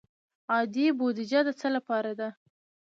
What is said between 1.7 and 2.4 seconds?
لپاره ده؟